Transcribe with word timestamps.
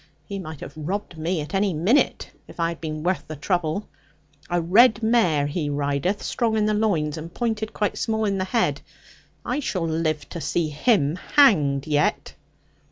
He 0.25 0.39
might 0.39 0.61
have 0.61 0.73
robbed 0.75 1.15
me 1.15 1.41
at 1.41 1.53
any 1.53 1.75
minute, 1.75 2.31
if 2.47 2.59
I 2.59 2.69
had 2.69 2.81
been 2.81 3.03
worth 3.03 3.27
the 3.27 3.35
trouble. 3.35 3.87
A 4.49 4.59
red 4.59 5.03
mare 5.03 5.45
he 5.45 5.69
rideth, 5.69 6.23
strong 6.23 6.57
in 6.57 6.65
the 6.65 6.73
loins, 6.73 7.19
and 7.19 7.31
pointed 7.31 7.71
quite 7.71 7.99
small 7.99 8.25
in 8.25 8.39
the 8.39 8.45
head. 8.45 8.81
I 9.45 9.59
shall 9.59 9.87
live 9.87 10.27
to 10.29 10.41
see 10.41 10.69
him 10.69 11.17
hanged 11.17 11.85
yet.' 11.85 12.33